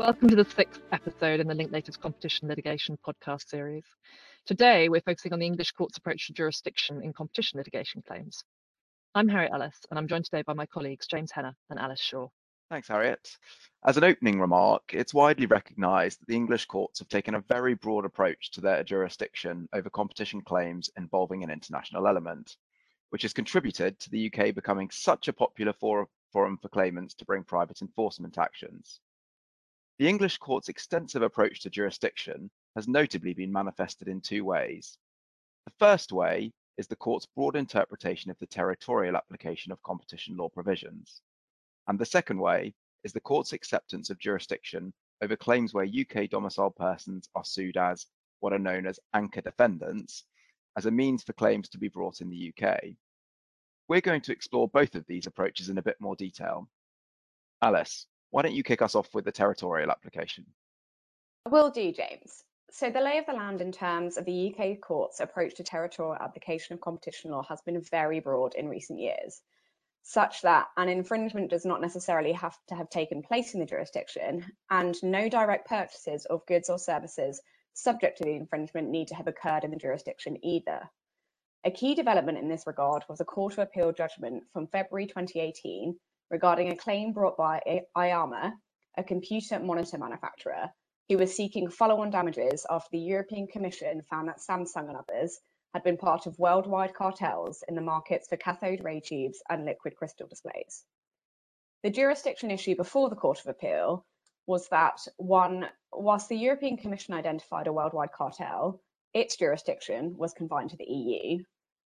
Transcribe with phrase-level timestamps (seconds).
[0.00, 3.84] Welcome to the sixth episode in the Linklaters Competition Litigation podcast series.
[4.46, 8.42] Today, we're focusing on the English court's approach to jurisdiction in competition litigation claims.
[9.14, 12.28] I'm Harriet Ellis, and I'm joined today by my colleagues James Hennah and Alice Shaw.
[12.70, 13.36] Thanks, Harriet.
[13.84, 17.74] As an opening remark, it's widely recognised that the English courts have taken a very
[17.74, 22.56] broad approach to their jurisdiction over competition claims involving an international element,
[23.10, 27.44] which has contributed to the UK becoming such a popular forum for claimants to bring
[27.44, 28.98] private enforcement actions.
[30.00, 34.96] The English court's extensive approach to jurisdiction has notably been manifested in two ways.
[35.66, 40.48] The first way is the court's broad interpretation of the territorial application of competition law
[40.48, 41.20] provisions.
[41.86, 42.72] And the second way
[43.04, 48.06] is the court's acceptance of jurisdiction over claims where UK domiciled persons are sued as
[48.38, 50.24] what are known as anchor defendants
[50.78, 52.84] as a means for claims to be brought in the UK.
[53.86, 56.70] We're going to explore both of these approaches in a bit more detail.
[57.60, 60.46] Alice, why don't you kick us off with the territorial application?
[61.46, 62.44] I will do, James.
[62.70, 66.22] So the lay of the land in terms of the UK court's approach to territorial
[66.22, 69.42] application of competition law has been very broad in recent years
[70.02, 74.44] such that an infringement does not necessarily have to have taken place in the jurisdiction,
[74.70, 77.40] and no direct purchases of goods or services
[77.74, 80.88] subject to the infringement need to have occurred in the jurisdiction either.
[81.64, 85.98] A key development in this regard was a Court of Appeal judgment from February 2018
[86.30, 87.60] regarding a claim brought by
[87.96, 88.52] iiyama,
[88.96, 90.70] a computer monitor manufacturer,
[91.08, 95.40] who was seeking follow on damages after the European Commission found that Samsung and others
[95.74, 99.96] had been part of worldwide cartels in the markets for cathode ray tubes and liquid
[99.96, 100.84] crystal displays.
[101.82, 104.04] The jurisdiction issue before the Court of Appeal
[104.46, 108.80] was that one, whilst the European Commission identified a worldwide cartel,
[109.14, 111.42] its jurisdiction was confined to the EU.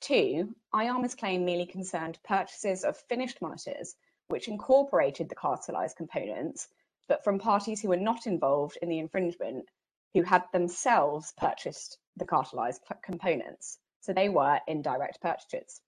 [0.00, 3.96] Two, iiyama's claim merely concerned purchases of finished monitors,
[4.28, 6.68] which incorporated the cartelized components,
[7.08, 9.68] but from parties who were not involved in the infringement,
[10.14, 13.78] who had themselves purchased the cartelized components.
[14.00, 15.80] So they were indirect purchases.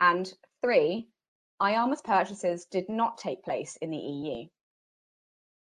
[0.00, 1.08] And three,
[1.60, 4.46] iiyama's purchases did not take place in the EU.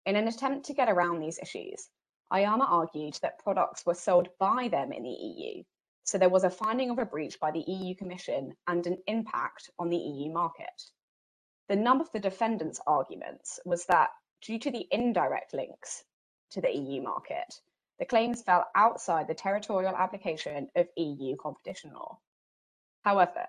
[0.06, 1.90] In an attempt to get around these issues,
[2.32, 5.64] IAMA argued that products were sold by them in the EU,
[6.04, 9.70] so there was a finding of a breach by the EU Commission and an impact
[9.80, 10.92] on the EU market.
[11.68, 14.12] The nub of the defendants' arguments was that
[14.42, 16.04] due to the indirect links
[16.52, 17.60] to the EU market,
[17.98, 22.20] the claims fell outside the territorial application of EU competition law.
[23.04, 23.48] However,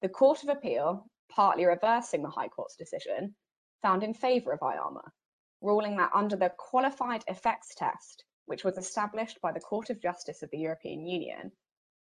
[0.00, 3.36] the Court of Appeal, partly reversing the High Court's decision,
[3.82, 5.12] found in favour of iiyama,
[5.60, 10.42] ruling that under the qualified effects test, which was established by the Court of Justice
[10.42, 11.52] of the European Union,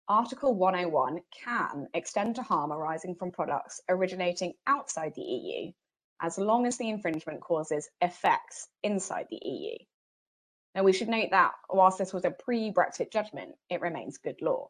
[0.10, 5.74] Article 101 can extend to harm arising from products originating outside the EU,
[6.22, 9.78] as long as the infringement causes effects inside the EU.
[10.74, 14.42] Now, we should note that whilst this was a pre Brexit judgment, it remains good
[14.42, 14.70] law.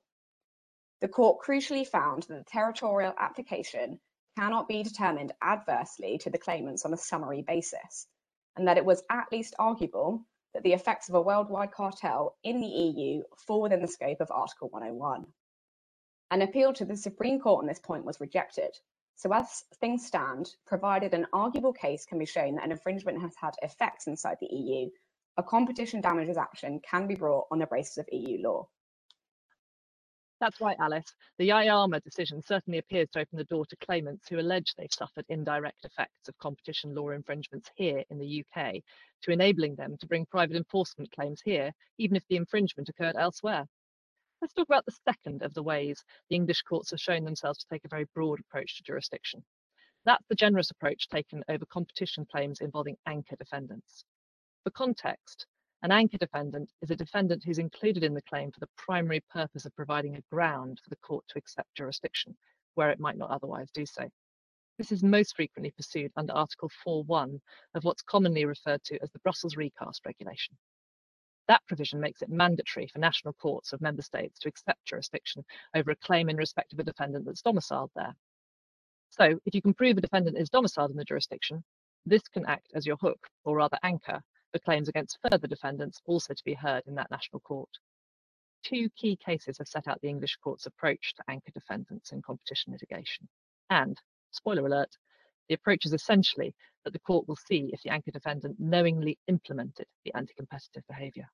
[1.02, 4.00] The court crucially found that the territorial application
[4.40, 8.08] cannot be determined adversely to the claimants on a summary basis,
[8.56, 10.26] and that it was at least arguable
[10.58, 14.32] that the effects of a worldwide cartel in the EU fall within the scope of
[14.32, 15.24] Article 101.
[16.32, 18.72] An appeal to the Supreme Court on this point was rejected.
[19.18, 23.36] So, as things stand, provided an arguable case can be shown that an infringement has
[23.40, 24.90] had effects inside the EU,
[25.38, 28.68] a competition damages action can be brought on the basis of EU law.
[30.40, 31.16] That's right, Alice.
[31.40, 35.26] The iiyama decision certainly appears to open the door to claimants who allege they've suffered
[35.30, 38.76] indirect effects of competition law infringements here in the UK,
[39.24, 43.66] to enabling them to bring private enforcement claims here, even if the infringement occurred elsewhere.
[44.40, 47.68] Let's talk about the second of the ways the English courts have shown themselves to
[47.72, 49.44] take a very broad approach to jurisdiction.
[50.06, 54.06] That's the generous approach taken over competition claims involving anchor defendants.
[54.64, 55.48] For context,
[55.84, 59.66] an anchor defendant is a defendant who's included in the claim for the primary purpose
[59.66, 62.36] of providing a ground for the court to accept jurisdiction,
[62.76, 64.10] where it might not otherwise do so.
[64.78, 67.40] This is most frequently pursued under Article 4.1
[67.76, 70.58] of what's commonly referred to as the Brussels Recast Regulation.
[71.48, 75.46] That provision makes it mandatory for national courts of member states to accept jurisdiction
[75.76, 78.16] over a claim in respect of a defendant that's domiciled there.
[79.10, 81.64] So, if you can prove a defendant is domiciled in the jurisdiction,
[82.06, 84.22] this can act as your hook, or rather anchor,
[84.52, 87.70] for claims against further defendants also to be heard in that national court.
[88.64, 92.74] Two key cases have set out the English court's approach to anchor defendants in competition
[92.74, 93.28] litigation.
[93.70, 94.00] And,
[94.32, 94.96] spoiler alert,
[95.48, 96.54] the approach is essentially
[96.84, 101.30] that the court will see if the anchor defendant knowingly implemented the anti competitive behaviour.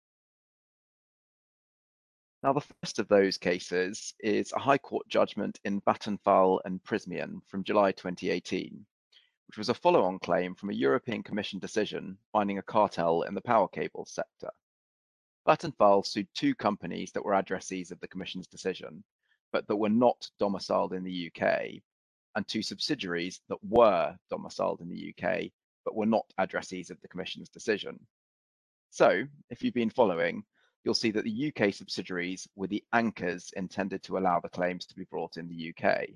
[2.44, 7.42] Now, the first of those cases is a High Court judgment in Vattenfall and Prysmian
[7.48, 8.86] from July 2018,
[9.48, 13.42] which was a follow-on claim from a European Commission decision finding a cartel in the
[13.42, 14.50] power cables sector.
[15.48, 19.04] Vattenfall sued two companies that were addressees of the Commission's decision,
[19.52, 21.82] but that were not domiciled in the UK,
[22.36, 25.52] and two subsidiaries that were domiciled in the UK,
[25.86, 28.00] but were not addressees of the Commission's decision.
[28.90, 30.44] So, if you've been following,
[30.84, 34.96] you'll see that the UK subsidiaries were the anchors intended to allow the claims to
[34.96, 36.08] be brought in the UK.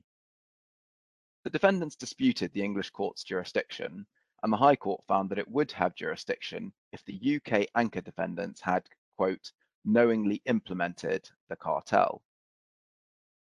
[1.47, 4.05] The defendants disputed the English court's jurisdiction,
[4.43, 8.59] and the High Court found that it would have jurisdiction if the UK anchor defendants
[8.59, 8.85] had,
[9.15, 9.53] quote,
[9.85, 12.21] knowingly implemented the cartel.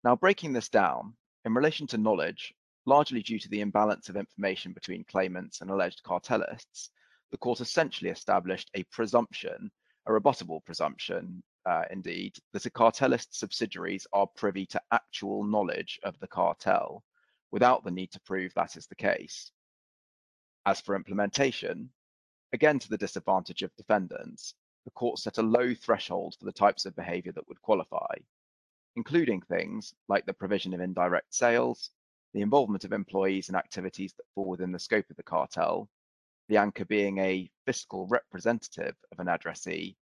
[0.05, 2.53] Now, breaking this down, in relation to knowledge,
[2.85, 6.89] largely due to the imbalance of information between claimants and alleged cartelists,
[7.31, 9.69] the court essentially established a presumption,
[10.05, 16.17] a rebuttable presumption, uh, indeed, that a cartelist subsidiaries are privy to actual knowledge of
[16.19, 17.03] the cartel
[17.51, 19.51] without the need to prove that is the case.
[20.65, 21.89] As for implementation,
[22.53, 24.53] again to the disadvantage of defendants,
[24.85, 28.15] the court set a low threshold for the types of behaviour that would qualify,
[28.95, 31.91] including things like the provision of indirect sales,
[32.33, 35.89] the involvement of employees in activities that fall within the scope of the cartel,
[36.49, 39.97] the anchor being a fiscal representative of an addressee,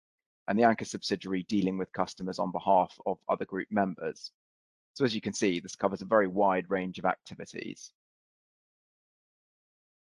[0.48, 4.32] and the anchor subsidiary dealing with customers on behalf of other group members,
[4.94, 7.92] so as you can see, this covers a very wide range of activities.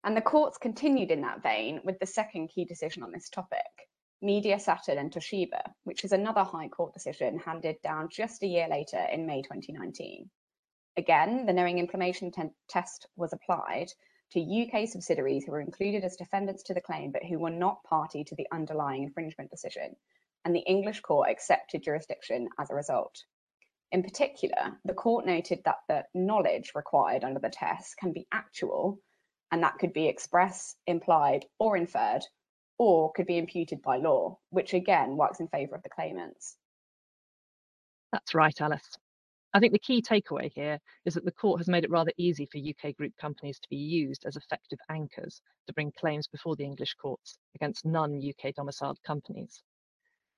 [0.03, 3.89] And the courts continued in that vein with the second key decision on this topic,
[4.21, 8.67] Media Saturn and Toshiba, which is another High Court decision handed down just a year
[8.69, 10.29] later in May 2019.
[10.95, 12.31] Again, the knowing implementation
[12.69, 13.87] test was applied
[14.31, 17.83] to UK subsidiaries who were included as defendants to the claim but who were not
[17.83, 19.95] party to the underlying infringement decision,
[20.45, 23.23] and the English court accepted jurisdiction as a result.
[23.93, 28.99] In particular, the court noted that the knowledge required under the test can be actual,
[29.51, 32.25] and that could be express, implied, or inferred,
[32.79, 36.57] or could be imputed by law, which again works in favour of the claimants.
[38.11, 38.97] That's right, Alice.
[39.53, 42.47] I think the key takeaway here is that the court has made it rather easy
[42.47, 46.63] for UK group companies to be used as effective anchors to bring claims before the
[46.63, 49.61] English courts against non UK domiciled companies.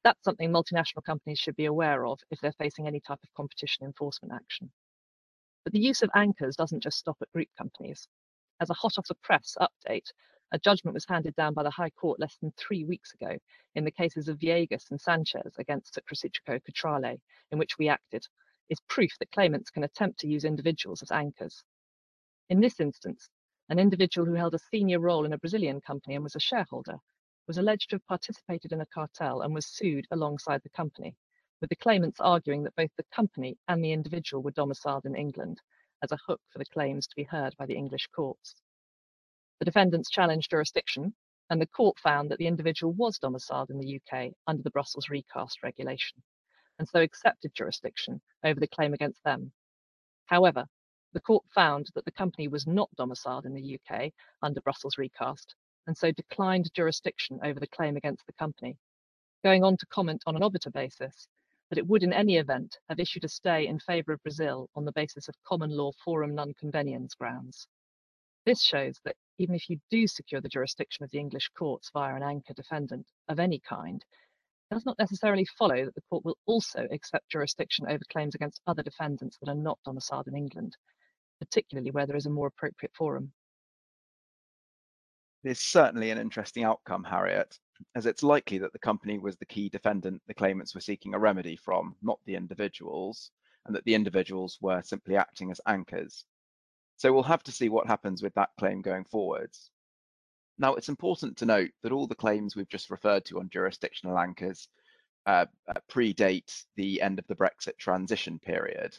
[0.06, 3.88] That's something multinational companies should be aware of if they're facing any type of competition
[3.88, 4.72] enforcement action.
[5.64, 8.08] But the use of anchors doesn't just stop at group companies.
[8.62, 10.12] As a hot off the press update,
[10.52, 13.36] a judgment was handed down by the High Court less than three weeks ago
[13.74, 17.20] in the cases of Viegas and Sanchez against Sucocitrico Cutrale,
[17.50, 18.28] in which we acted,
[18.70, 21.64] is proof that claimants can attempt to use individuals as anchors.
[22.50, 23.28] In this instance,
[23.70, 27.00] an individual who held a senior role in a Brazilian company and was a shareholder
[27.48, 31.16] was alleged to have participated in a cartel and was sued alongside the company,
[31.62, 35.62] with the claimants arguing that both the company and the individual were domiciled in England
[36.04, 38.56] as a hook for the claims to be heard by the English courts.
[39.60, 41.14] The defendants challenged jurisdiction,
[41.50, 45.10] and the court found that the individual was domiciled in the UK under the Brussels
[45.10, 46.24] recast regulation,
[46.80, 49.52] and so accepted jurisdiction over the claim against them.
[50.26, 50.66] However,
[51.14, 55.56] the court found that the company was not domiciled in the UK under Brussels recast
[55.88, 58.78] and so declined jurisdiction over the claim against the company,
[59.44, 61.28] going on to comment on an obiter basis
[61.70, 64.86] that it would in any event have issued a stay in favour of Brazil on
[64.86, 67.68] the basis of common law forum non conveniens grounds.
[68.46, 72.16] This shows that even if you do secure the jurisdiction of the English courts via
[72.16, 74.04] an anchor defendant of any kind,
[74.70, 78.62] it does not necessarily follow that the court will also accept jurisdiction over claims against
[78.68, 80.78] other defendants that are not domiciled in England,
[81.40, 83.34] particularly where there is a more appropriate forum
[85.48, 87.58] is certainly an interesting outcome, Harriet,
[87.96, 91.20] as it's likely that the company was the key defendant the claimants were seeking a
[91.20, 93.32] remedy from, not the individuals,
[93.66, 96.26] and that the individuals were simply acting as anchors.
[96.98, 99.72] So we'll have to see what happens with that claim going forwards.
[100.58, 104.18] Now, it's important to note that all the claims we've just referred to on jurisdictional
[104.18, 104.70] anchors
[105.26, 108.98] uh, uh, predate the end of the Brexit transition period.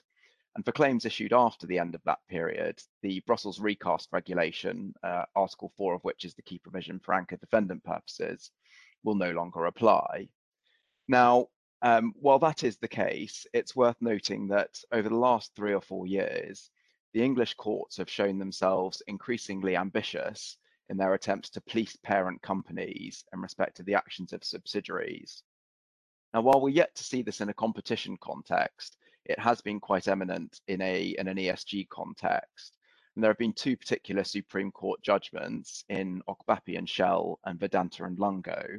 [0.56, 5.24] And for claims issued after the end of that period, the Brussels recast regulation, uh,
[5.34, 8.50] Article 4 of which is the key provision for anchor defendant purposes,
[9.04, 10.30] will no longer apply.
[11.08, 11.48] Now,
[11.82, 15.82] um, while that is the case, it's worth noting that over the last three or
[15.82, 16.70] four years,
[17.12, 20.56] the English courts have shown themselves increasingly ambitious
[20.88, 25.42] in their attempts to police parent companies in respect to the actions of subsidiaries.
[26.32, 28.96] Now, while we're yet to see this in a competition context,
[29.28, 32.76] it has been quite eminent in a in an ESG context.
[33.14, 38.04] And there have been two particular Supreme Court judgments in Okpabi and Shell and Vedanta
[38.04, 38.78] and Lungowe,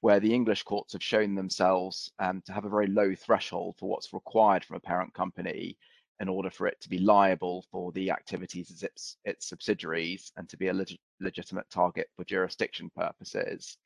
[0.00, 3.88] where the English courts have shown themselves um, to have a very low threshold for
[3.88, 5.76] what's required from a parent company
[6.20, 10.48] in order for it to be liable for the activities of its, its subsidiaries and
[10.48, 13.76] to be a leg legitimate target for jurisdiction purposes.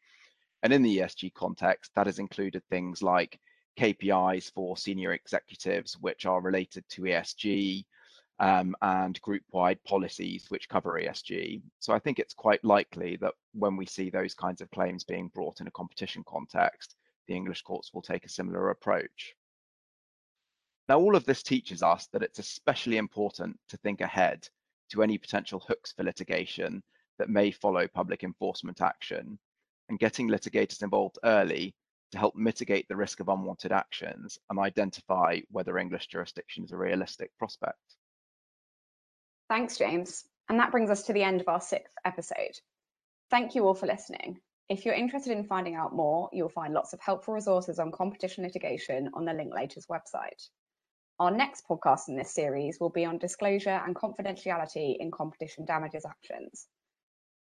[0.63, 3.39] And in the ESG context, that has included things like
[3.79, 7.85] KPIs for senior executives, which are related to ESG,
[8.43, 11.62] um, and group-wide policies which cover ESG.
[11.79, 15.29] So I think it's quite likely that when we see those kinds of claims being
[15.29, 16.97] brought in a competition context,
[17.29, 19.35] the English courts will take a similar approach.
[20.88, 24.49] Now, all of this teaches us that it's especially important to think ahead
[24.91, 26.83] to any potential hooks for litigation
[27.19, 29.38] that may follow public enforcement action
[29.88, 31.75] and getting litigators involved early
[32.12, 36.76] to help mitigate the risk of unwanted actions and identify whether English jurisdiction is a
[36.76, 37.97] realistic prospect.
[39.49, 40.25] Thanks, James.
[40.49, 42.59] And that brings us to the end of our sixth episode.
[43.31, 44.38] Thank you all for listening.
[44.69, 48.45] If you're interested in finding out more, you'll find lots of helpful resources on competition
[48.45, 50.49] litigation on the Linklaters website.
[51.19, 56.04] Our next podcast in this series will be on disclosure and confidentiality in competition damages
[56.04, 56.66] actions.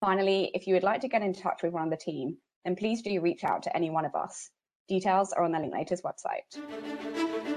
[0.01, 2.75] Finally, if you would like to get in touch with one of the team, then
[2.75, 4.50] please do reach out to any one of us.
[4.88, 7.55] Details are on the Linklaters website.